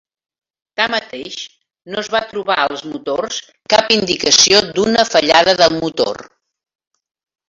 [0.79, 1.35] Tanmateix,
[1.95, 3.37] no es va trobar als motors
[3.73, 6.23] cap indicació d'una fallada del motor.